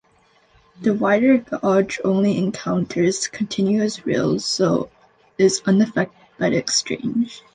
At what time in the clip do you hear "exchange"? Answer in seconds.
6.57-7.43